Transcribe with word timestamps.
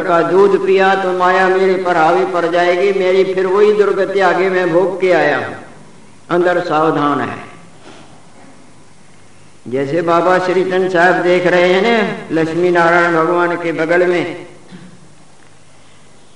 का 0.00 0.20
दूध 0.22 0.64
पिया 0.66 0.94
तो 0.94 1.12
माया 1.12 1.46
मेरे 1.48 1.74
पर 1.84 1.96
हावी 1.96 2.24
पड़ 2.32 2.46
जाएगी, 2.46 2.98
मेरी 2.98 3.24
फिर 3.34 3.46
वही 3.46 3.72
दुर्गति 3.72 4.20
आगे 4.20 4.50
मैं 4.50 4.68
भोग 4.72 5.00
के 5.00 5.12
आया 5.12 5.38
हूँ। 5.38 5.54
अंदर 6.30 6.60
सावधान 6.60 7.20
है। 7.20 7.36
जैसे 9.68 10.02
बाबा 10.02 10.38
श्री 10.38 10.64
चंद 10.64 10.90
साहब 10.90 11.22
देख 11.22 11.46
रहे 11.46 11.72
हैं 11.72 11.82
ना 11.82 11.96
लक्ष्मी 12.32 12.70
नारायण 12.70 13.14
भगवान 13.14 13.56
के 13.56 13.72
बगल 13.72 14.06
में, 14.06 14.46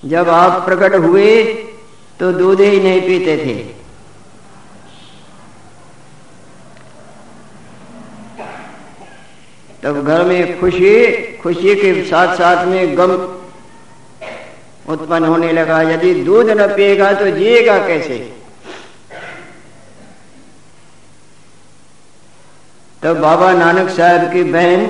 जब 0.05 0.29
आप 0.29 0.65
प्रकट 0.67 0.95
हुए 0.95 1.43
तो 2.21 2.33
दूध 2.33 2.61
ही 2.61 2.81
नहीं 2.81 3.01
पीते 3.01 3.37
थे। 3.37 3.55
तब 9.83 10.05
घर 10.05 10.25
में 10.25 10.61
खुशी 10.61 10.93
खुशी 11.37 11.75
के 11.75 11.93
साथ 12.05 12.37
साथ 12.37 12.65
में 12.67 12.97
गम 12.99 13.17
उत्पन्न 14.89 15.25
होने 15.25 15.53
लगा। 15.53 15.81
यदि 15.83 16.15
दूध 16.25 16.51
न 16.51 16.67
पिएगा 16.77 17.13
तो 17.13 17.31
जिएगा 17.31 17.79
कैसे? 17.87 18.19
तब 23.03 23.21
बाबा 23.21 23.53
नानक 23.53 23.89
साहब 23.89 24.33
की 24.33 24.43
बहन, 24.43 24.87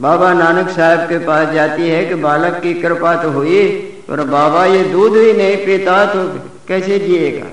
बाबा 0.00 0.32
नानक 0.32 0.68
साहब 0.68 1.08
के 1.08 1.18
पास 1.18 1.48
जाती 1.48 1.88
है 1.88 2.04
कि 2.06 2.14
बालक 2.14 2.60
की 2.62 2.74
कृपा 2.74 3.14
तो 3.22 3.30
हुई, 3.30 3.66
पर 4.08 4.22
बाबा 4.26 4.64
ये 4.64 4.82
दूध 4.84 5.16
ही 5.16 5.32
नहीं 5.32 5.56
पीता 5.56 6.04
तो 6.06 6.24
कैसे 6.68 6.98
जिएगा? 6.98 7.46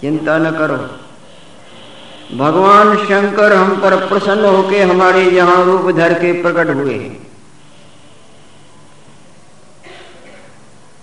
चिंता 0.00 0.36
न 0.38 0.50
करो। 0.50 0.76
भगवान 2.38 2.96
शंकर 2.98 3.52
हम 3.52 3.76
पर 3.80 3.96
प्रसन्न 4.08 4.44
होके 4.46 4.82
हमारे 4.82 5.22
यहाँ 5.30 5.64
रूप 5.64 5.90
धर 5.96 6.14
के 6.14 6.32
प्रकट 6.42 6.74
हुए 6.74 6.98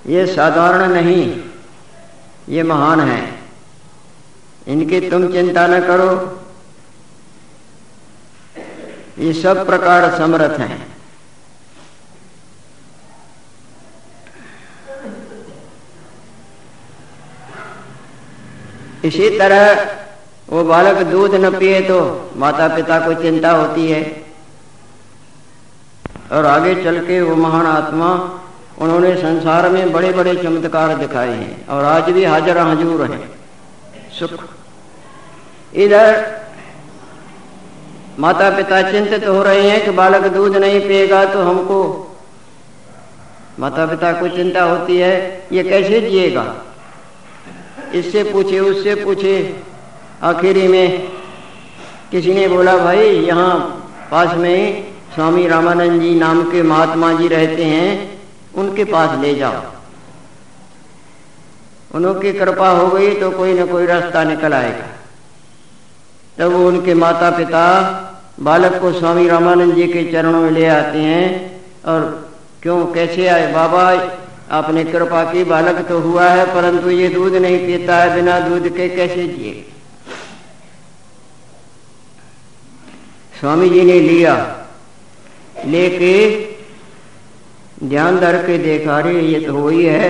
ये 0.06 0.26
साधारण 0.28 0.92
नहीं 0.94 1.44
ये 2.50 2.64
महान 2.64 3.00
है। 3.00 3.22
इनकी 4.68 5.10
तुम 5.10 5.32
चिंता 5.32 5.68
न 5.68 5.80
करो। 5.80 6.12
ये 9.20 9.34
सब 9.34 9.66
प्रकार 9.66 10.18
समर्थ 10.18 10.60
हैं। 10.60 10.96
इसी 19.04 19.30
तरह 19.40 19.84
वो 20.50 20.64
बालक 20.64 21.02
दूध 21.08 21.36
न 21.36 21.58
पिए 21.60 21.82
तो 21.82 22.00
माता 22.36 22.68
पिता 22.68 23.00
को 23.00 23.14
चिंता 23.22 23.52
होती 23.52 23.92
है। 23.92 24.04
और 26.32 26.46
आगे 26.46 26.76
चल 26.84 27.06
के 27.06 27.22
वो 27.22 27.36
महान 27.36 27.66
आत्मा 27.66 28.35
उन्होंने 28.82 29.16
संसार 29.16 29.70
में 29.70 29.92
बड़े 29.92 30.12
बड़े 30.12 30.36
चमत्कार 30.36 30.96
दिखाए 30.98 31.34
हैं 31.34 31.68
और 31.68 31.86
आज 31.86 32.10
भी 32.10 32.24
हाजिर 32.24 32.58
हजूर 32.58 33.12
हैं। 33.12 33.30
सुख। 34.20 34.44
इधर 35.76 36.40
माता 38.20 38.50
पिता 38.50 38.92
चिंतित 38.92 39.28
हो 39.28 39.44
रहे 39.44 39.70
हैं 39.70 39.86
कि 39.86 39.92
बालक 39.92 40.28
दूध 40.28 40.58
नहीं 40.58 40.82
पिएगा 40.82 41.26
तो 41.26 41.42
हमको 41.44 42.12
माता 43.60 43.86
पिता 43.86 44.12
को 44.12 44.28
चिंता 44.28 44.64
होती 44.64 44.98
है, 44.98 45.48
ये 45.52 45.64
कैसे 45.64 46.02
जिएगा? 46.02 46.56
इससे 47.94 48.24
पूछे, 48.24 48.60
उससे 48.60 48.96
पूछे। 48.96 49.64
आखिरी 50.24 50.68
में 50.68 51.12
किसी 52.12 52.34
ने 52.34 52.48
बोला, 52.48 52.78
भाई, 52.78 53.10
यहाँ 53.10 53.56
पास 54.12 54.36
में 54.38 54.88
स्वामी 55.16 55.48
रामानंद 55.48 56.02
जी 56.02 56.16
नाम 56.16 56.44
के 56.52 56.64
महात्मा 56.64 57.14
जी 57.14 57.28
रहते 57.28 57.64
हैं। 57.64 58.15
उनके 58.58 58.84
पास 58.84 59.20
ले 59.20 59.36
जाओ। 59.36 59.64
उनकी 61.94 62.34
कृपा 62.34 62.70
हो 62.70 62.88
गई 62.88 63.14
तो 63.16 63.32
कोई 63.32 63.54
ना 63.54 63.66
कोई 63.66 63.86
रास्ता 63.86 64.24
निकल 64.24 64.54
आएगा। 64.54 64.88
तब 66.38 66.52
वो 66.52 66.68
उनके 66.68 66.94
माता 66.94 67.30
पिता 67.30 67.66
बालक 68.40 68.82
को 68.82 68.92
स्वामी 68.92 69.28
रामानंद 69.28 69.76
जी 69.76 69.88
के 69.88 70.12
चरणों 70.12 70.42
में 70.42 70.52
ले 70.52 70.66
आते 70.68 70.98
हैं 70.98 71.62
और 71.86 72.32
क्यों, 72.62 72.86
कैसे 72.86 73.28
आए? 73.28 73.54
बाबा, 73.54 73.84
आपने 74.52 74.84
कृपा 74.84 75.24
की, 75.34 75.44
बालक 75.44 75.88
तो 75.88 76.00
हुआ 76.00 76.30
है, 76.30 76.56
परंतु 76.56 76.90
ये 76.90 77.08
दूध 77.08 77.36
नहीं 77.36 77.60
पीता 77.60 77.98
है, 77.98 78.16
बिना 78.16 78.40
दूध 78.40 78.68
के 78.78 78.90
कैसे 78.90 79.28
जिए? 79.28 79.72
स्वामी 83.40 83.70
जी 83.70 83.82
ने 83.82 84.00
लिया। 84.00 84.36
लेके 85.66 86.14
ध्यान 87.84 88.20
धर 88.20 88.36
के 88.46 88.58
देखा 88.58 89.00
रे 89.00 89.20
ये 89.22 89.40
तो 89.40 89.54
वही 89.54 89.86
है। 89.86 90.10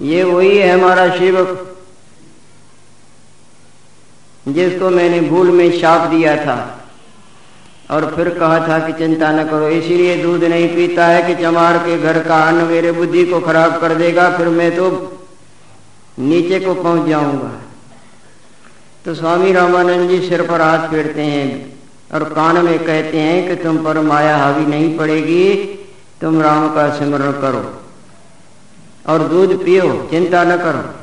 ये 0.00 0.22
वही 0.24 0.56
है 0.56 0.68
हमारा 0.70 1.08
शिवक, 1.16 1.76
जिसको 4.48 4.90
मैंने 4.90 5.20
भूल 5.22 5.50
में 5.50 5.80
शाप 5.80 6.08
दिया 6.10 6.36
था 6.36 6.56
और 7.90 8.04
फिर 8.16 8.28
कहा 8.30 8.58
था 8.68 8.78
कि 8.78 8.92
चिंता 8.98 9.30
न 9.32 9.44
करो, 9.44 9.68
इसीलिए 9.70 10.16
दूध 10.22 10.44
नहीं 10.44 10.68
पीता 10.68 11.06
है 11.06 11.22
कि 11.24 11.34
चमार 11.42 11.78
के 11.78 11.98
घर 11.98 12.22
का 12.22 12.42
अन्न 12.42 12.64
मेरे 12.66 12.92
बुद्धि 12.92 13.24
को 13.24 13.40
खराब 13.40 13.80
कर 13.80 13.94
देगा, 13.94 14.28
फिर 14.36 14.48
मैं 14.50 14.74
तो 14.76 14.90
नीचे 16.20 16.60
को 16.60 16.74
पहुँच 16.74 17.08
जाऊँगा। 17.08 17.52
तो 19.04 19.14
स्वामी 19.14 19.52
रामानंद 19.52 20.10
जी 20.10 20.28
सिर 20.28 20.42
पर 20.48 20.60
हाथ 20.60 20.88
फेरते 20.90 21.22
हैं 21.22 21.50
और 22.14 22.24
कान 22.24 22.64
में 22.64 22.78
कहते 22.78 23.18
हैं 23.18 23.48
कि 23.48 23.62
तुम 23.62 23.84
पर 23.84 24.00
माया 24.00 24.36
हावी 24.36 24.66
नहीं 24.66 24.96
पड़ेगी 24.98 25.44
तुम 26.22 26.42
राम 26.42 26.74
का 26.74 26.96
स्मरण 26.96 27.32
करो 27.32 27.82
और 29.12 29.18
दूध 29.28 29.64
पियो, 29.64 30.08
चिंता 30.10 30.44
न 30.44 30.56
करो। 30.56 31.02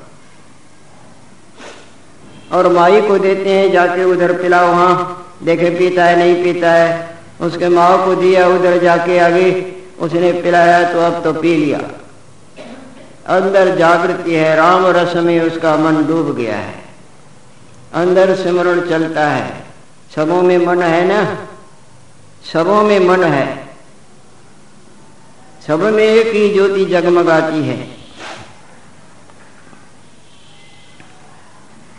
और 2.57 2.73
माई 2.73 3.01
को 3.01 3.17
देते 3.17 3.49
हैं, 3.49 3.71
जाके 3.71 4.03
उधर 4.03 4.41
पिलाओ 4.41 4.67
वहाँ 4.67 5.27
देखे 5.43 5.69
पीता 5.69 6.05
है, 6.05 6.17
नहीं 6.17 6.43
पीता 6.43 6.71
है। 6.71 7.17
उसके 7.41 7.69
माओ 7.69 8.05
को 8.05 8.15
दिया, 8.15 8.47
उधर 8.47 8.79
जाके 8.79 9.19
आगे, 9.19 9.75
उसने 9.99 10.31
पिलाया 10.31 10.93
तो 10.93 10.99
अब 10.99 11.23
तो 11.23 11.33
पी 11.33 11.55
लिया। 11.55 11.79
अंदर 13.27 13.75
जागृति 13.75 14.35
है, 14.35 14.55
राम 14.55 14.85
रस 14.85 15.15
में 15.15 15.41
उसका 15.41 15.77
मन 15.77 16.05
डूब 16.05 16.35
गया 16.35 16.55
है। 16.55 16.83
अंदर 17.93 18.35
सिमरण 18.35 18.89
चलता 18.89 19.27
है। 19.27 19.63
सबों 20.15 20.41
में 20.41 20.65
मन 20.65 20.81
है 20.83 21.05
ना? 21.05 21.37
सबों 22.53 22.83
में 22.83 22.99
मन 22.99 23.23
है। 23.23 23.68
सब 25.69 25.81
में 25.81 26.03
एक 26.03 26.35
ही 26.35 26.53
ज्योति 26.53 26.85
जगमगाती 26.85 27.63
है। 27.63 27.87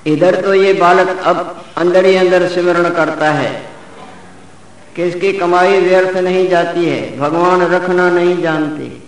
इधर 0.07 0.41
तो 0.41 0.55
ये 0.55 0.73
बालक 0.73 1.23
अब 1.25 1.65
अंदर 1.77 2.07
ही 2.07 2.17
अंदर 2.17 2.49
सिमरण 2.49 2.91
करता 2.91 3.31
है। 3.31 3.71
कि 4.97 5.05
इसकी 5.05 5.33
कमाई 5.33 5.81
व्यर्थ 5.81 6.17
नहीं 6.17 6.49
जाती 6.49 6.85
है, 6.85 7.19
भगवान 7.19 7.63
रखना 7.63 8.11
नहीं 8.11 8.43
जानते। 8.43 9.03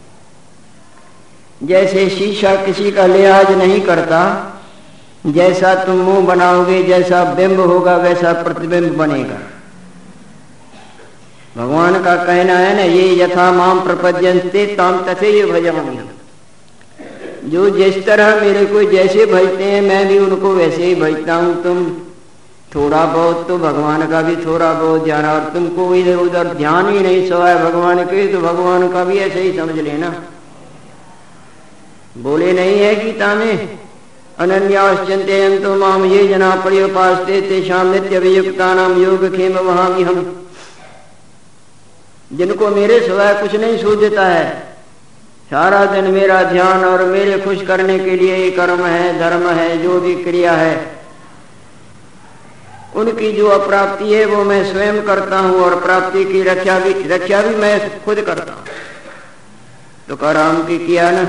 जैसे 1.66 2.10
शीशा 2.10 2.54
किसी 2.54 2.92
का 2.92 3.06
लिहाज 3.06 3.50
नहीं 3.50 3.80
करता, 3.80 4.52
जैसा 5.26 5.74
तुम 5.74 5.96
मुँह 5.96 6.26
बनाओगे, 6.26 6.82
जैसा 6.82 7.24
बिंब 7.24 7.60
होगा, 7.60 7.96
वैसा 7.96 8.32
प्रतिबिंब 8.32 8.96
बनेगा। 8.96 9.38
भगवान 11.56 12.02
का 12.02 12.14
कहना 12.16 12.54
है 12.54 12.74
ना, 12.76 12.82
ये 12.82 13.14
यथा 13.16 13.50
माम 13.52 13.80
प्रपद्यंते 13.80 14.66
ताम 14.76 15.00
तथे 15.04 15.30
ये 15.30 15.44
भजवानी 15.46 15.98
जो 17.46 17.68
जिस 17.70 18.04
तरह 18.06 18.40
मेरे 18.40 18.64
को 18.66 18.82
जैसे 18.90 19.26
भजते 19.26 19.64
हैं, 19.64 19.80
मैं 19.82 20.06
भी 20.08 20.18
उनको 20.18 20.52
वैसे 20.54 20.84
ही 20.84 20.94
भजता 20.94 21.34
हूँ। 21.34 21.62
तुम 21.62 21.84
थोड़ा 22.74 23.04
बहुत 23.06 23.46
तो 23.48 23.56
भगवान 23.58 24.06
का 24.06 24.20
भी 24.22 24.36
थोड़ा 24.36 24.72
बहुत 24.72 25.02
ध्यान 25.04 25.24
और 25.26 25.48
तुमको 25.54 25.94
इधर 25.94 26.16
उधर 26.16 26.52
ध्यान 26.54 26.88
ही 26.88 27.00
नहीं 27.00 27.28
सवाए 27.28 27.54
भगवान 27.58 28.04
के 28.04 28.26
तो 28.32 28.40
भगवान 28.40 28.88
का 28.92 29.04
भी 29.04 29.18
ऐसे 29.18 29.40
ही 29.40 29.56
समझ 29.58 29.78
लेना। 29.78 30.12
बोले, 32.18 32.52
नहीं 32.52 32.78
है 32.78 32.94
गीता 32.96 33.34
में। 33.34 33.78
अनन्याश्चंते 34.38 35.76
माम 35.76 36.04
ये 36.04 36.26
जना 36.28 36.54
पर्योपास्ते 36.64 37.40
तेषाम 37.40 37.92
नित्य 37.92 38.18
वियुक्ता 38.18 38.72
नाम 38.74 39.02
योग 39.02 39.28
खेम 39.36 39.58
वहाँ 39.58 39.88
हम। 39.90 40.41
जिनको 42.32 42.68
मेरे 42.68 43.00
सिवाय 43.00 43.34
कुछ 43.34 43.54
नहीं 43.54 43.78
सूझता 43.78 44.26
है। 44.26 44.72
सारा 45.50 45.84
दिन 45.84 46.04
मेरा 46.04 46.42
ध्यान 46.42 46.84
और 46.84 47.04
मेरे 47.04 47.38
खुश 47.38 47.62
करने 47.66 47.98
के 47.98 48.16
लिए 48.16 48.34
ही 48.34 48.50
कर्म 48.50 48.86
है, 48.86 49.18
धर्म 49.18 49.48
है, 49.48 49.82
जो 49.82 50.00
भी 50.00 50.14
क्रिया 50.14 50.52
है। 50.52 51.02
उनकी 52.94 53.32
जो 53.32 53.48
अप्राप्ति 53.48 54.14
है, 54.14 54.24
वो 54.24 54.44
मैं 54.44 54.72
स्वयं 54.72 55.02
करता 55.02 55.38
हूँ 55.38 55.60
और 55.60 55.80
प्राप्ति 55.80 56.24
की 56.24 56.42
रक्षा 56.42 56.78
भी 56.78 56.92
रक्षा 56.92 57.42
भी 57.42 57.54
मैं 57.56 58.04
खुद 58.04 58.20
करता 58.20 58.52
हूँ। 58.52 58.64
तो 60.08 60.16
कराम 60.16 60.62
की 60.62 60.78
किया 60.78 61.10
ना? 61.10 61.24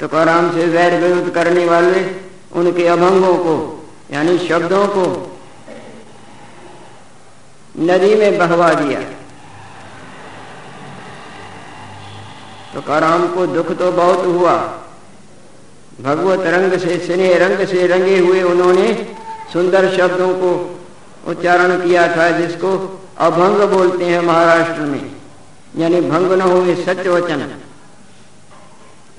तो 0.00 0.08
कराम 0.08 0.50
से 0.54 0.66
वैर 0.66 1.00
विरुद्ध 1.00 1.30
करने 1.30 1.64
वाले 1.64 2.04
उनके 2.52 2.86
अभंगों 2.86 3.36
को, 3.36 3.86
यानी 4.12 4.38
शब्दों 4.38 4.86
को 4.86 5.38
नदी 7.78 8.14
में 8.14 8.38
बहवा 8.38 8.72
दिया। 8.74 9.00
तो 12.74 12.80
काराम 12.80 13.26
को 13.28 13.46
दुख 13.46 13.78
तो 13.78 13.92
बहुत 13.92 14.24
हुआ। 14.24 14.54
भगवत 16.00 16.40
रंग 16.40 16.78
से, 16.78 16.98
स्नेह 16.98 17.38
रंग 17.38 17.66
से 17.66 17.86
रंगे 17.86 18.18
हुए 18.18 18.42
उन्होंने 18.42 19.16
सुंदर 19.52 19.96
शब्दों 19.96 20.28
को 20.34 20.80
उच्चारण 21.26 21.88
किया 21.88 22.16
था, 22.16 22.30
जिसको 22.30 23.00
अभंग 23.18 23.68
बोलते 23.68 24.04
हैं 24.04 24.20
महाराष्ट्र 24.20 24.80
में। 24.80 25.12
यानी 25.76 26.00
भंग 26.00 26.32
न 26.32 26.40
हुए 26.40 26.74
सत्य 26.74 27.08
वचन। 27.08 27.54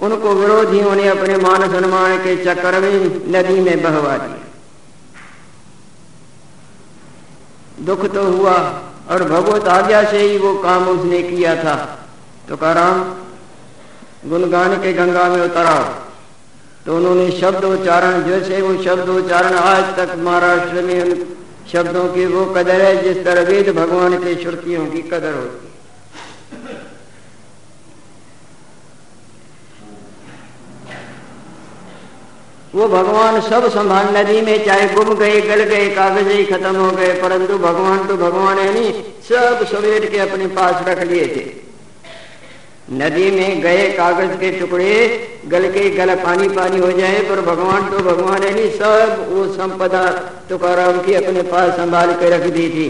उनको 0.02 0.34
विरोधियों 0.34 0.96
ने 0.96 1.08
अपने 1.08 1.38
मान 1.38 1.72
सम्मान 1.72 2.18
के 2.18 2.36
चक्कर 2.46 2.80
में 2.80 2.94
नदी 3.32 3.60
में 3.60 3.82
बहवा 3.84 4.18
दिया। 4.18 4.44
दुख 7.86 8.14
तो 8.14 8.24
हुआ, 8.24 8.54
और 9.10 9.24
भगवत 9.24 9.68
आज्ञा 9.68 10.04
से 10.04 10.18
ही 10.18 10.38
वो 10.38 10.54
काम 10.54 10.88
उसने 10.88 11.24
किया 11.24 11.56
था। 11.56 12.00
तो 12.50 12.58
कराम 12.58 13.25
गुणगान 14.26 14.76
के 14.82 14.94
गंगा 14.94 15.28
में 15.30 15.42
उतरा। 15.42 15.78
तो 16.86 16.96
उन्होंने 16.98 17.30
शब्द 17.32 17.64
उच्चारण, 17.66 18.24
जैसे 18.24 18.62
वो 18.62 18.84
शब्द 18.84 19.10
उच्चारण 19.12 19.56
आज 19.56 19.96
तक 19.98 20.16
महाराष्ट्र 20.20 20.82
में 20.82 21.02
उन 21.02 21.26
शब्दों 21.72 22.08
की 22.08 22.26
वो 22.26 22.46
कदर 22.54 22.82
है, 22.82 22.92
जिस 23.04 23.24
तरह 23.26 23.42
वेद 23.44 23.70
भगवान 23.76 24.18
के 24.18 24.36
श्रुतियों 24.44 24.86
की 24.88 25.02
कदर 25.04 25.34
होती 25.34 25.74
वो 32.74 32.88
भगवान 32.88 33.40
सब 33.42 33.68
संभाल 33.70 34.08
नदी 34.18 34.42
में, 34.42 34.66
चाहे 34.66 34.88
गुम 34.90 35.14
गए, 35.16 35.42
गल 35.42 35.64
गए, 35.64 35.90
कागज़ 35.90 36.28
ही 36.30 36.44
खत्म 36.46 36.76
हो 36.76 36.90
गए, 36.92 37.12
परंतु 37.22 37.58
भगवान 37.58 38.08
तो 38.08 38.18
भगवान 38.18 38.58
है 38.58 38.74
नहीं, 38.74 38.92
सब 39.24 39.66
सवेर 39.66 40.10
के 40.10 40.18
अपने 40.20 40.48
पास 40.56 40.88
रख 40.88 41.04
लिए 41.04 41.28
थे। 41.28 41.65
नदी 42.90 43.30
में 43.32 43.62
गए 43.62 43.88
कागज़ 43.92 44.36
के 44.40 44.52
टुकड़े, 44.52 44.94
गल 45.48 45.68
के 45.72 45.90
गल 45.90 46.14
पानी 46.16 46.50
पानी 46.50 46.80
हो 46.80 46.92
जाए, 46.92 47.20
पर 47.20 47.42
भगवान 47.42 47.90
तो 47.90 48.00
भगवान 48.00 48.44
है 48.44 48.54
नहीं, 48.54 48.70
सब 48.72 49.26
वो 49.30 49.46
संपदा 49.54 50.04
तुकाराम 50.50 51.00
की 51.02 51.14
अपने 51.14 51.42
पास 51.42 51.74
संभाल 51.78 52.14
के 52.14 52.30
रख 52.30 52.46
दी 52.54 52.70
थी। 52.70 52.88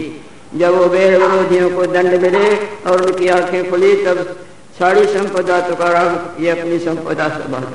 जब 0.54 0.74
वो 0.74 0.86
बेर 0.86 1.18
विरोधियों 1.18 1.70
को 1.70 1.86
दंड 1.86 2.20
मिले 2.22 2.54
और 2.86 3.02
उनकी 3.02 3.28
आँखें 3.28 3.70
खुली, 3.70 3.94
तब 4.04 4.36
सारी 4.78 5.04
संपदा 5.06 5.60
तुकाराम 5.60 6.44
ये 6.44 6.50
अपनी 6.50 6.78
संपदा 6.78 7.28
संभाल। 7.28 7.66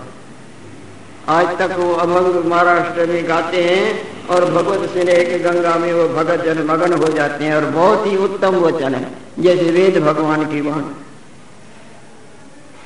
आज 1.30 1.58
तक 1.58 1.76
वो 1.80 1.94
अभंग 1.96 2.46
महाराष्ट्र 2.46 3.06
में 3.06 3.28
गाते 3.30 3.64
हैं 3.64 4.28
और 4.28 4.46
भगवत 4.46 4.90
स्नेह 4.90 5.24
के 5.24 5.40
गंगा 5.40 5.76
में 5.76 5.94
वो 5.94 6.08
भगत 6.10 6.44
जन 6.46 6.64
मगन 6.64 6.94
हो 6.94 7.08
जाते 7.08 7.46
हैं 7.46 7.56
और 7.56 7.66
बहुत 7.66 8.06
ही 8.08 8.16
उत्तम 8.18 8.56
वचन 8.56 8.96
है, 8.96 9.08
जैसे 9.40 9.72
वेद 9.72 10.04
भगवान 10.04 10.46
की 10.46 10.62
वाण। 10.62 10.84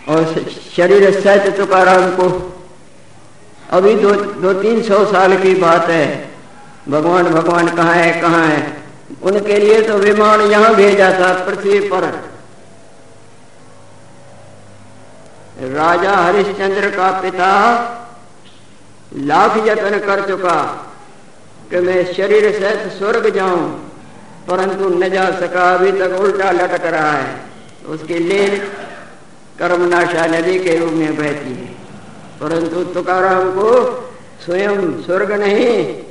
और 0.07 0.25
शरीर 0.75 1.19
सहित 1.19 1.55
तुकाराम 1.57 2.09
को। 2.15 2.27
अभी 3.71 3.93
दो 3.95 4.13
दो 4.13 4.53
तीन 4.53 4.81
सौ 4.83 5.03
साल 5.11 5.37
की 5.37 5.53
बात 5.61 5.89
है। 5.89 6.05
भगवान 6.89 7.29
भगवान 7.29 7.67
कहाँ 7.75 7.93
है 7.95 8.11
कहाँ 8.21 8.45
है? 8.47 8.61
उनके 9.23 9.57
लिए 9.59 9.81
तो 9.81 9.97
विमान 9.97 10.41
यहाँ 10.51 10.73
भेजा 10.75 11.11
था, 11.11 11.33
पृथ्वी 11.45 11.79
पर। 11.89 12.03
राजा 15.69 16.11
हरिश्चंद्र 16.13 16.89
का 16.91 17.11
पिता 17.21 17.51
लाख 19.15 19.57
यत्न 19.67 19.99
कर 19.99 20.25
चुका 20.27 20.61
कि 21.69 21.79
मैं 21.79 22.03
शरीर 22.13 22.51
सहित 22.51 22.91
स्वर्ग 22.93 23.29
जाऊँ, 23.35 23.67
परंतु 24.47 24.89
न 24.91 25.09
जा 25.09 25.29
सका, 25.39 25.69
अभी 25.73 25.91
तक 25.91 26.17
उल्टा 26.19 26.51
लटक 26.51 26.85
रहा 26.87 27.11
है। 27.11 27.29
उसकी 27.87 28.19
लील 28.19 28.59
कर्मनाशा 29.59 30.25
नदी 30.25 30.59
के 30.59 30.75
रूप 30.75 30.91
में 30.91 31.15
बहती 31.15 31.49
है। 31.49 31.73
परंतु 32.41 32.83
तुकाराम 32.83 33.51
को 33.51 33.69
स्वयं 34.45 35.03
स्वर्ग 35.03 35.31
नहीं, 35.31 36.01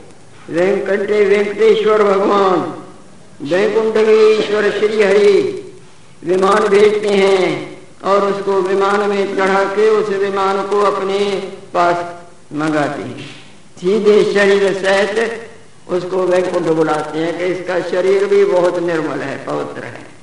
वेंकटे 0.50 1.25
वेंकटेश्वर 1.25 2.02
भगवान 2.02 2.81
वैकुंठ 3.43 3.96
ईश्वर 3.96 4.70
श्री 4.70 5.02
हरि 5.02 5.61
विमान 6.25 6.69
भेजते 6.69 7.08
हैं 7.08 7.79
और 8.05 8.32
उसको 8.32 8.61
विमान 8.62 9.00
में 9.00 9.37
चढ़ा 9.37 9.64
के 9.64 9.88
उस 9.88 10.08
विमान 10.08 10.67
को 10.67 10.81
अपने 10.81 11.19
पास 11.75 12.05
मंगाते 12.52 13.02
हैं। 13.02 13.26
सीधे 13.81 14.23
शरीर 14.35 14.73
सहित 14.75 15.50
उसको 15.88 16.23
वैकुंठ 16.23 16.62
बुलाते 16.62 17.19
हैं 17.19 17.38
कि 17.38 17.44
इसका 17.44 17.81
शरीर 17.81 18.25
भी 18.25 18.44
बहुत 18.44 18.79
निर्मल 18.79 19.19
है, 19.19 19.44
पवित्र 19.46 19.85
है। 19.85 20.13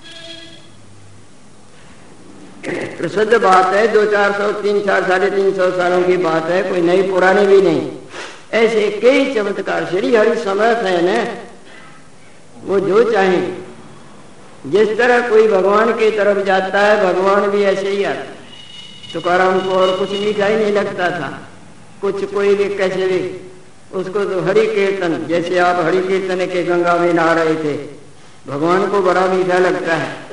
प्रसिद्ध 2.67 3.33
बात 3.33 3.73
है, 3.73 3.87
दो 3.87 4.05
चार 4.05 4.31
सौ, 4.31 4.51
तीन 4.51 4.79
चार, 4.85 5.03
साढ़े 5.03 5.29
तीन 5.29 5.53
सौ 5.53 5.69
सालों 5.71 6.03
की 6.03 6.17
बात 6.17 6.45
है, 6.45 6.61
कोई 6.63 6.81
नई 6.81 7.01
पुरानी 7.01 7.45
भी 7.45 7.61
नहीं। 7.61 7.91
ऐसे 8.53 8.99
कई 9.01 9.33
चमत्कार 9.33 9.85
श्री 9.85 10.15
हरि 10.15 10.35
समर्थ 10.35 10.77
है 10.77 10.99
न, 11.03 11.37
वो 12.63 12.79
जो 12.79 13.11
चाहे। 13.11 13.41
जिस 14.67 14.97
तरह 14.97 15.29
कोई 15.29 15.47
भगवान 15.47 15.91
की 15.91 16.11
तरफ़ 16.11 16.45
जाता 16.45 16.79
है, 16.79 17.13
भगवान 17.13 17.49
भी 17.49 17.63
ऐसे 17.63 17.89
ही 17.89 18.03
आता 18.03 18.39
तुकाराम 19.13 19.59
को 19.59 19.69
और 19.69 19.97
कुछ 19.97 20.11
मीठा 20.11 20.45
ही 20.45 20.55
नहीं 20.55 20.73
लगता 20.73 21.09
था। 21.11 21.39
कुछ 22.01 22.23
कोई 22.33 22.55
भी, 22.55 22.65
कैसे 22.75 23.07
भी, 23.07 23.51
उसको 23.99 24.25
तो 24.25 24.41
हरि 24.41 24.65
कीर्तन, 24.67 25.25
जैसे 25.27 25.57
आप 25.59 25.85
हरि 25.85 26.01
कीर्तन 26.01 26.45
के 26.45 26.63
गंगा 26.63 26.95
में 26.95 27.13
नहा 27.13 27.33
रहे 27.33 27.55
थे, 27.55 27.73
भगवान 28.47 28.87
को 28.87 29.01
बड़ा 29.01 29.25
मीठा 29.25 29.57
लगता 29.57 29.95
है। 29.95 30.30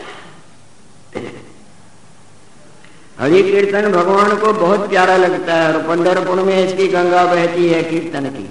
हरि 3.19 3.43
कीर्तन 3.43 3.91
भगवान 3.93 4.37
को 4.37 4.53
बहुत 4.55 4.89
प्यारा 4.89 5.17
लगता 5.17 5.55
है 5.55 5.73
और 5.73 5.83
पंडरपुर 5.87 6.43
में 6.43 6.57
इसकी 6.57 6.87
गंगा 6.89 7.25
बहती 7.27 7.69
है 7.69 7.83
कीर्तन 7.85 8.29
की। 8.31 8.45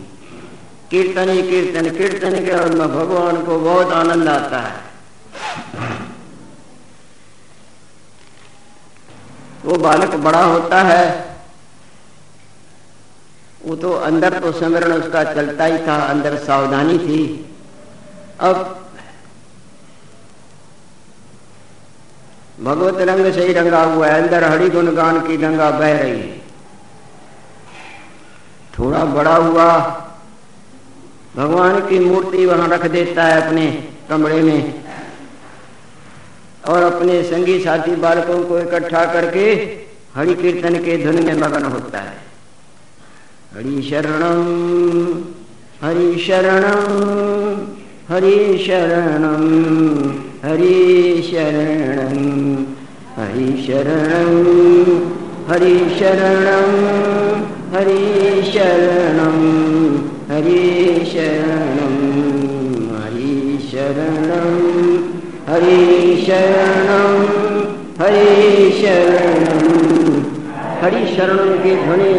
कीर्तन 0.92 1.30
ही 1.30 1.42
कीर्तन 1.44 1.90
कीर्तन 1.92 2.36
के 2.46 2.52
और 2.54 2.70
भगवान 2.78 3.42
को 3.46 3.60
बहुत 3.60 3.92
आनंद 3.94 4.28
आता 4.30 4.60
है। 4.60 4.86
वो 9.66 9.78
बालक 9.78 10.16
बड़ा 10.18 10.44
होता 10.44 10.82
है, 10.82 11.06
वो 13.62 13.76
तो 13.76 13.92
अंदर 13.92 14.40
तो 14.40 14.52
समरण 14.52 14.92
उसका 14.94 15.24
चलता 15.34 15.66
ही 15.66 15.78
था, 15.88 15.96
अंदर 16.04 16.38
सावधानी 16.40 16.98
थी। 17.00 17.24
अब 18.40 18.87
भगवत 22.58 23.02
रंग 23.02 23.32
से 23.34 23.46
ही 23.48 23.54
रंगा 23.54 23.84
हुआ 23.84 24.08
है, 24.08 24.22
अंदर 24.22 24.44
हरि 24.44 24.70
गुणगान 24.70 25.20
की 25.28 25.38
गंगा 25.38 25.70
बह 25.72 25.98
रही 25.98 26.12
है। 26.12 26.38
थोड़ा 28.80 29.04
बड़ा 29.06 29.36
हुआ, 29.36 29.70
भगवान 31.36 31.80
की 31.80 32.00
मूर्ति 32.00 32.46
वहाँ 32.46 32.68
रख 32.70 32.86
देता 32.92 33.24
है 33.24 33.42
अपने 33.42 33.66
कमरे 34.10 34.42
में 34.42 34.84
और 36.68 36.84
अपने 36.84 37.22
संगी 37.24 37.60
साथी 37.60 37.96
बालकों 37.96 38.44
को 38.44 38.60
इकट्ठा 38.60 39.06
करके 39.14 39.46
हरि 40.16 40.36
कीर्तन 40.36 40.76
के 40.84 40.98
धुन 41.04 41.24
में 41.24 41.34
मगन 41.34 41.66
होता 41.66 42.00
है। 42.00 42.18
हरि 43.54 43.82
शरणम 43.82 44.42
हरि 45.82 46.18
शरणम 46.20 46.88
हरि 48.10 48.58
शरणम 48.68 49.46
हरि 50.44 51.22
शरणं 51.24 52.56
हरि 53.18 53.64
शरणं 53.68 54.34
हरि 55.48 55.80
शरणं 56.00 56.68
हरि 57.74 58.42
शरणं 58.52 59.40
हरि 60.30 61.06
शरणं 61.06 61.96
हरि 63.00 63.58
शरणं 63.72 64.78
हरि 65.48 66.24
शरणं 66.28 67.26
हरि 68.00 68.72
शरणं। 68.72 69.68
हरि 70.82 71.06
शरणं 71.16 71.58
की 71.58 71.76
ध्वनि। 71.76 72.14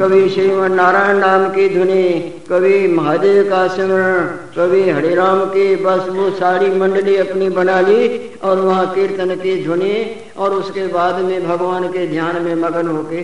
कभी 0.00 0.28
श्रीमन 0.28 0.72
नारायण 0.72 1.16
नाम 1.16 1.48
की 1.48 1.68
धुनी 1.68 2.02
कभी 2.50 2.88
महादेव 2.88 3.50
का 3.50 3.68
स्मरण 3.68 4.24
कभी 4.56 4.90
हरिराम 4.90 5.44
की 5.44 5.76
बस 5.76 6.08
वो 6.08 6.30
सारी 6.30 6.68
मंडली 6.78 7.16
अपनी 7.16 7.48
बना 7.48 7.80
ली 7.80 8.30
और 8.42 8.60
वहाँ 8.60 8.94
कीर्तन 8.94 9.34
की 9.34 9.64
ध्वनि 9.64 10.16
और 10.36 10.52
उसके 10.52 10.86
बाद 10.86 11.14
में 11.14 11.48
भगवान 11.48 11.88
के 11.88 12.06
ध्यान 12.06 12.42
में 12.42 12.54
मगन 12.54 12.88
होके 12.88 13.22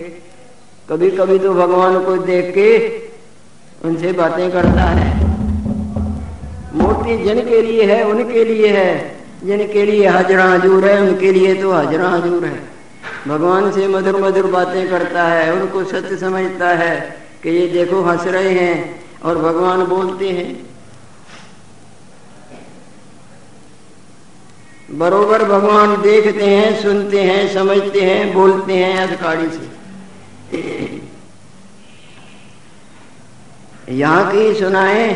कभी 0.89 1.11
कभी 1.11 1.39
तो 1.39 1.53
भगवान 1.53 1.99
को 1.99 2.17
देख 2.17 2.53
के 2.53 2.67
उनसे 3.87 4.11
बातें 4.11 4.51
करता 4.51 4.83
है। 4.83 5.25
मूर्ति 6.75 7.17
जिनके 7.17 7.61
लिए 7.61 7.83
है, 7.83 8.03
उनके 8.03 8.43
लिए 8.43 8.67
है। 8.67 9.15
जिनके 9.43 9.85
लिए 9.85 10.07
हाजरा 10.07 10.45
हजूर 10.45 10.85
है, 10.85 11.01
उनके 11.01 11.31
लिए 11.31 11.53
तो 11.53 11.71
हाजरा 11.71 12.09
हजूर 12.09 12.45
है। 12.45 12.72
भगवान 13.27 13.71
से 13.71 13.87
मधुर 13.87 14.21
मधुर 14.21 14.47
बातें 14.47 14.89
करता 14.89 15.23
है, 15.23 15.51
उनको 15.53 15.83
सत्य 15.83 16.17
समझता 16.17 16.69
है 16.69 16.99
कि 17.43 17.49
ये 17.49 17.67
देखो 17.67 18.01
हंस 18.01 18.25
रहे 18.27 18.49
हैं 18.49 19.03
और 19.23 19.37
भगवान 19.37 19.83
बोलते 19.85 20.29
हैं। 20.29 20.73
बरोबर 24.91 25.43
भगवान 25.43 26.01
देखते 26.01 26.45
हैं, 26.45 26.81
सुनते 26.81 27.21
हैं, 27.23 27.53
समझते 27.53 28.01
हैं, 28.01 28.33
बोलते 28.33 28.73
हैं 28.73 28.97
अधिकारी 28.97 29.49
से। 29.49 29.71
यहाँ 33.89 34.31
की 34.31 34.53
सुनाए 34.55 35.07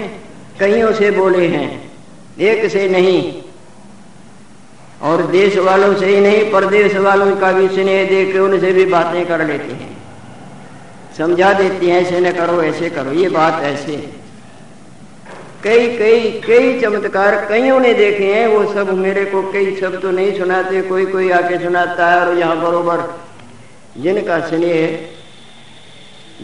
कईयों 0.60 0.92
से 0.94 1.12
बोले 1.12 1.48
हैं, 1.48 1.92
एक 2.40 2.70
से 2.72 2.88
नहीं 2.90 3.44
और 5.02 5.28
देश 5.28 5.58
वालों 5.58 5.96
से 5.96 6.06
ही 6.06 6.22
नहीं 6.22 6.52
परदेश 6.52 6.98
वालों 6.98 7.36
का 7.36 7.52
भी 7.52 7.68
स्नेह 7.68 8.10
दे 8.10 8.32
के 8.32 8.40
उनसे 8.40 8.74
भी 8.74 8.86
बातें 8.86 9.26
कर 9.26 9.48
लेते 9.48 9.74
हैं। 9.74 9.98
समझा 11.18 11.54
देती 11.54 11.90
हैं, 11.90 12.02
ऐसे 12.02 12.20
न 12.20 12.32
करो, 12.32 12.64
ऐसे 12.64 12.90
करो, 12.90 13.12
ये 13.12 13.30
बात 13.30 13.64
ऐसे 13.64 14.10
कई 15.64 15.98
कई 15.98 16.42
कई 16.48 16.80
चमत्कार 16.80 17.46
कईयों 17.46 17.80
ने 17.80 17.94
देखे 17.94 18.34
हैं, 18.34 18.48
वो 18.48 18.74
सब 18.74 18.94
मेरे 18.94 19.26
को 19.26 19.52
कई 19.52 19.76
सब 19.76 20.02
तो 20.02 20.12
नहीं 20.12 20.38
सुनाते, 20.38 20.82
कोई 20.82 21.06
कोई 21.06 21.32
आके 21.32 21.60
सुनाता 21.60 22.08
है 22.08 22.20
और 22.20 22.38
यहाँ 22.38 22.62
बरोबर 22.62 23.20
जिनका 23.98 24.40
स्नेह 24.40 25.10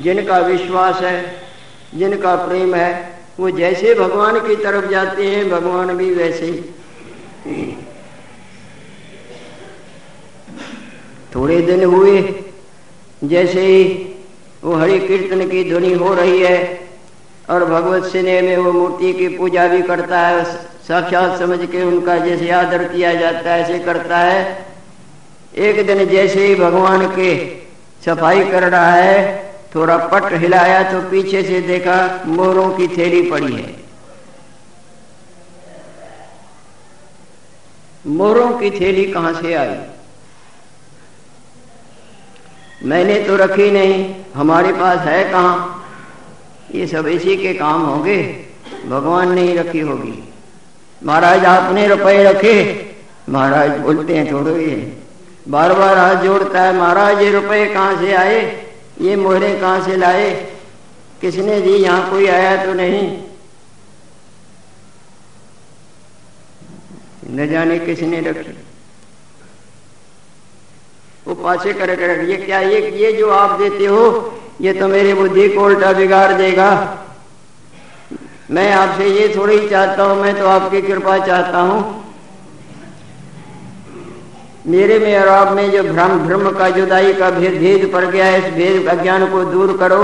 जिनका 0.04 0.38
विश्वास 0.38 1.02
है, 1.02 1.42
जिनका 1.96 2.36
प्रेम 2.36 2.76
है, 2.76 3.20
वो 3.40 3.52
जैसे 3.52 3.96
भगवान 3.96 4.40
की 4.40 4.56
तरफ़ 4.56 4.90
जाते 4.90 5.26
हैं, 5.26 5.50
भगवान 5.50 5.98
भी 5.98 6.14
वैसे 6.14 6.46
ही। 6.46 6.64
थोड़े 11.36 11.62
दिन 11.62 11.84
हुए, 11.84 12.22
जैसे 13.24 13.62
ही 13.62 13.84
वो 14.64 14.76
हरि 14.76 15.00
कीर्तन 15.00 15.48
की 15.50 15.64
ध्वनि 15.64 15.94
हो 15.94 16.14
रही 16.14 16.40
है 16.42 16.58
और 17.50 17.66
भगवत 17.66 18.04
सिने 18.06 18.42
में 18.42 18.58
वो 18.58 18.72
मूर्ति 18.72 19.14
की 19.14 19.28
पूजा 19.28 19.68
भी 19.68 19.82
करता 19.82 20.20
है, 20.20 20.44
साक्षात 20.88 21.38
समझ 21.40 21.60
के 21.72 21.84
उनका 21.84 22.18
जैसे 22.18 22.50
आदर 22.52 22.84
किया 22.84 23.14
जाता 23.14 23.54
है, 23.54 23.62
ऐसे 23.62 23.80
करता 23.80 24.18
है। 24.18 24.66
एक 25.60 25.86
दिन 25.88 26.06
जैसे 26.08 26.46
ही 26.48 26.56
भगवान 26.56 27.06
के 27.08 27.34
सफ़ाई 28.06 28.44
कर 28.46 28.70
रहा 28.70 28.94
है, 28.94 29.54
थोड़ा 29.76 29.98
पट 30.08 30.32
हिलाया 30.34 30.82
तो 30.92 31.02
पीछे 31.10 31.44
से 31.44 31.62
देखा 31.62 31.98
मोरों 32.28 32.70
की 32.70 32.88
थैली 32.88 33.22
पड़ी 33.32 33.54
है। 33.54 33.76
मोरों 38.08 38.50
की 38.60 38.72
थैली 38.72 39.06
कहाँ 39.06 39.34
से 39.34 39.54
आई? 39.54 39.76
मैंने 42.86 43.20
तो 43.24 43.36
रखी 43.36 43.72
नहीं, 43.72 44.16
हमारे 44.36 44.74
पास 44.74 45.00
है 45.00 45.24
कहा? 45.24 45.80
ये 46.76 46.88
सब 46.88 47.08
इसी 47.08 47.38
के 47.38 47.54
काम 47.54 47.82
होंगे, 47.82 48.46
भगवान 48.86 49.32
ने 49.32 49.42
ही 49.42 49.58
रखी 49.58 49.80
होगी। 49.80 50.24
महाराज, 51.04 51.46
आपने 51.46 51.88
रुपए 51.88 52.24
रखे। 52.24 52.56
महाराज 53.30 53.80
बोलते 53.80 54.18
हैं 54.18 54.32
थोड़ो 54.32 54.58
ये। 54.58 54.98
बार 55.48 55.74
बार 55.74 55.98
हाथ 55.98 56.16
जोड़ता 56.16 56.62
है, 56.62 56.76
महाराज, 56.76 57.22
ये 57.22 57.32
रुपए 57.32 57.66
कहाँ 57.66 57.98
से 57.98 58.14
आए? 58.14 58.42
ये 59.02 59.16
मोहरे 59.16 59.60
कहाँ 59.60 59.82
से 59.82 59.96
लाए? 59.98 60.32
किसने 61.22 61.62
दी? 61.62 61.76
यहाँ 61.76 62.10
कोई 62.10 62.28
आया 62.28 62.66
तो 62.66 62.74
नहीं। 62.74 63.24
न 67.30 67.48
जाने 67.48 67.80
किसने 67.80 68.20
रखी। 68.22 68.58
वो 71.44 71.50
पासे 71.50 71.74
कर 71.74 71.96
कर, 71.96 72.22
ये 72.24 72.36
क्या, 72.38 72.60
ये 72.60 72.80
ये 72.92 73.12
जो 73.14 73.30
आप 73.30 73.60
देते 73.60 73.86
हो, 73.86 74.04
ये 74.62 74.74
तो 74.74 74.88
मेरी 74.88 75.14
बुद्धि 75.14 75.48
को 75.50 75.66
उल्टा 75.66 75.92
बिगाड़ 75.94 76.34
देगा। 76.34 76.70
मैं 78.52 78.72
आपसे 78.74 79.08
ये 79.10 79.28
थोड़ी 79.36 79.58
ही 79.60 79.70
चाहता 79.70 80.04
हूँ, 80.04 80.22
मैं 80.22 80.40
तो 80.40 80.48
आपकी 80.48 80.82
कृपा 80.82 81.18
चाहता 81.18 81.60
हूँ। 81.60 82.04
मेरे 84.68 85.00
में 85.00 85.20
और 85.20 85.28
आप 85.28 85.52
में 85.52 85.72
जो 85.72 85.84
भ्रम 85.84 86.18
भ्रम 86.20 86.50
का, 86.52 86.70
जुदाई 86.70 87.14
का 87.14 87.30
भेद 87.30 87.60
भेद 87.60 87.92
पड़ 87.94 88.06
गया 88.06 88.26
है, 88.26 88.38
इस 88.40 88.54
भेद 88.54 88.88
अज्ञान 88.88 89.26
को 89.32 89.44
दूर 89.44 89.78
करो। 89.78 90.04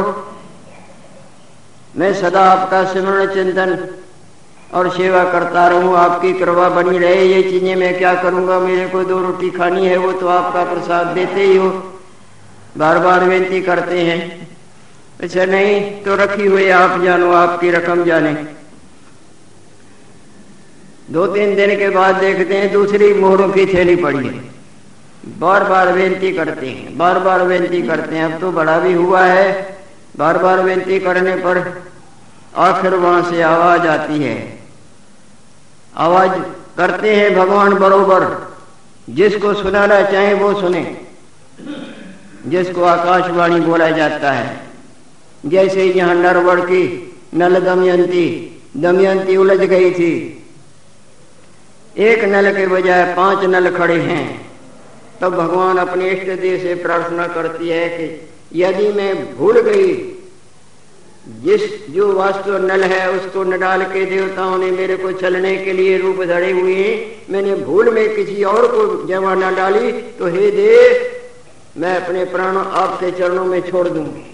मैं 1.95 2.13
सदा 2.13 2.43
आपका 2.43 2.83
स्मरण 2.83 3.33
चिंतन 3.33 3.75
और 4.73 4.89
सेवा 4.89 5.23
करता 5.23 5.67
रहूँ, 5.67 5.95
आपकी 5.97 6.33
कृपा 6.33 6.69
बनी 6.69 6.97
रहे। 6.99 7.23
ये 7.25 7.41
चीज़ें 7.43 7.75
मैं 7.75 7.97
क्या 7.97 8.13
करूँगा? 8.15 8.59
मेरे 8.59 8.87
को 8.87 9.03
दो 9.03 9.19
रोटी 9.19 9.49
खानी 9.49 9.87
है, 9.87 9.97
वो 9.97 10.11
तो 10.11 10.27
आपका 10.27 10.63
प्रसाद 10.63 11.07
देते 11.07 11.41
ही 11.41 11.57
हो। 11.57 11.69
बार 12.77 12.99
बार 12.99 13.23
बेनती 13.23 13.61
करते 13.61 13.99
हैं। 13.99 14.47
अच्छा 15.21 15.45
नहीं 15.45 16.03
तो 16.03 16.15
रखी 16.15 16.47
हुई 16.47 16.69
आप 16.69 17.01
जानो, 17.01 17.31
आपकी 17.31 17.71
रकम 17.71 18.03
जाने। 18.03 18.33
दो 21.11 21.27
तीन 21.27 21.55
दिन 21.55 21.77
के 21.79 21.89
बाद 21.89 22.15
देखते 22.15 22.57
हैं, 22.57 22.71
दूसरी 22.71 23.13
मोहरों 23.13 23.49
की 23.49 23.65
थैली 23.65 23.95
पड़ी 23.95 24.27
है। 24.27 24.49
बार 25.39 25.63
बार 25.63 25.93
बेनती 25.93 26.31
करते 26.31 26.67
हैं 26.67 26.97
बार 26.97 27.19
बार 27.19 27.43
बेनती 27.43 27.81
करते 27.81 28.15
हैं। 28.15 28.33
अब 28.33 28.39
तो 28.39 28.51
बड़ा 28.51 28.79
भी 28.79 28.93
हुआ 28.93 29.25
है 29.25 29.77
बार 30.17 30.37
बार 30.37 30.61
बेनती 30.61 30.99
करने 30.99 31.35
पर 31.35 31.83
आखिर 32.55 32.93
वहाँ 32.95 33.31
से 33.31 33.41
आवाज़ 33.41 33.87
आती 33.87 34.23
है। 34.23 34.58
आवाज़ 35.95 36.39
करते 36.77 37.15
हैं 37.15 37.35
भगवान 37.35 37.73
बरोबर। 37.73 38.49
जिसको 39.09 39.53
सुनाना 39.53 40.01
चाहे 40.01 40.33
वो 40.33 40.61
सुने। 40.61 40.97
जिसको 42.47 42.83
आकाशवाणी 42.83 43.59
बोला 43.59 43.89
जाता 43.89 44.31
है। 44.31 44.59
जैसे 45.45 45.85
यहाँ 45.85 46.15
नरवर 46.15 46.59
की 46.59 47.15
नल 47.33 47.59
दमयंती 47.59 48.61
दमयंती 48.77 49.37
उलझ 49.37 49.59
गई 49.59 49.91
थी। 49.91 50.47
एक 51.97 52.23
नल 52.23 52.53
के 52.53 52.67
बजाय 52.67 53.13
पाँच 53.13 53.39
नल 53.39 53.77
खड़े 53.77 53.99
हैं। 54.01 54.49
तब 55.21 55.35
तो 55.35 55.41
भगवान 55.41 55.77
अपने 55.77 56.09
इष्ट 56.09 56.41
देव 56.41 56.59
से 56.59 56.75
प्रार्थना 56.75 57.27
करती 57.27 57.69
है 57.69 57.89
कि 57.89 58.29
यदि 58.53 58.91
मैं 58.91 59.37
भूल 59.37 59.61
गई 59.61 60.15
जिस 61.27 61.61
जो 61.89 62.11
वास्तु 62.13 62.57
नल 62.57 62.83
है, 62.83 63.09
उसको 63.11 63.43
न 63.43 63.59
डाल 63.59 63.83
के 63.83 64.05
देवताओं 64.05 64.57
ने 64.57 64.71
मेरे 64.71 64.95
को 64.97 65.11
चलने 65.11 65.55
के 65.57 65.73
लिए 65.73 65.97
रूप 65.97 66.21
धरे 66.23 66.51
हुए 66.51 66.83
मैंने 67.29 67.55
भूल 67.55 67.93
में 67.93 68.15
किसी 68.15 68.43
और 68.43 68.67
को 68.67 69.07
जमा 69.07 69.33
न 69.35 69.55
डाली 69.55 69.91
तो 69.91 70.27
हे 70.27 70.51
देव, 70.51 71.19
मैं 71.77 71.95
अपने 71.95 72.25
प्राणों 72.25 72.65
आपके 72.65 73.11
चरणों 73.11 73.45
में 73.45 73.61
छोड़ 73.61 73.87
दूँगी। 73.87 74.25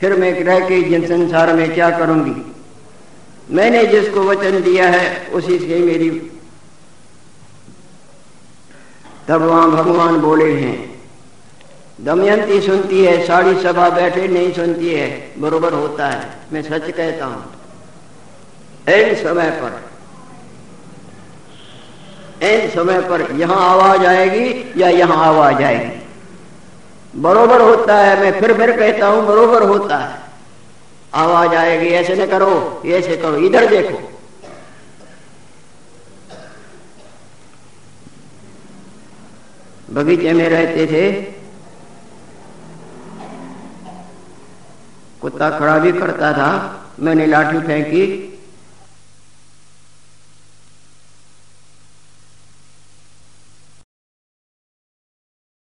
फिर 0.00 0.16
मैं 0.16 0.32
रह 0.44 0.68
के 0.68 0.82
जिन 0.82 1.06
संसार 1.06 1.52
में 1.54 1.74
क्या 1.74 1.90
करूँगी? 1.98 2.42
मैंने 3.50 3.84
जिसको 3.86 4.20
वचन 4.20 4.62
दिया 4.62 4.88
है, 4.88 5.30
उसी 5.32 5.58
से 5.58 5.78
मेरी 5.78 6.10
तब 9.28 9.42
वहाँ 9.42 9.70
भगवान 9.70 10.16
बोले 10.16 10.52
हैं 10.52 10.95
दमयंती 11.98 12.60
सुनती 12.60 13.04
है, 13.04 13.26
साड़ी 13.26 13.54
सभा 13.62 13.88
बैठे 13.90 14.26
नहीं 14.28 14.52
सुनती 14.52 14.88
है, 14.88 15.08
बरोबर 15.38 15.72
होता 15.72 16.06
है। 16.06 16.24
मैं 16.52 16.62
सच 16.62 16.90
कहता 16.90 17.26
हूँ 17.26 17.44
एन 18.88 19.14
समय 19.14 19.50
पर 19.60 19.84
एन 22.42 22.68
समय 22.70 23.00
पर 23.00 23.30
यहाँ 23.32 23.56
आवाज़ 23.70 24.04
आएगी 24.06 24.72
या 24.76 24.88
यहाँ 24.88 25.24
आवाज़ 25.26 25.62
आएगी। 25.62 27.20
बरोबर 27.20 27.60
होता 27.60 27.96
है, 27.96 28.20
मैं 28.20 28.40
फिर 28.40 28.52
फिर 28.54 28.76
कहता 28.76 29.06
हूँ, 29.06 29.26
बरोबर 29.26 29.62
होता 29.62 29.96
है। 29.96 30.18
आवाज़ 31.14 31.54
आएगी, 31.54 31.88
ऐसे 31.88 32.14
न 32.14 32.26
करो, 32.26 32.82
ऐसे 32.86 33.16
करो, 33.16 33.36
इधर 33.36 33.66
देखो। 33.66 33.98
बगीचे 39.94 40.32
में 40.32 40.48
रहते 40.48 40.86
थे 40.86 41.10
कुत्ता 45.20 45.58
खड़ा 45.58 45.78
भी 45.78 45.92
करता 45.92 46.32
था। 46.32 46.48
मैंने 47.00 47.26
लाठी 47.26 47.60
फेंकी 47.60 48.32